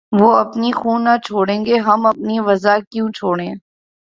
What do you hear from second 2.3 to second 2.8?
وضع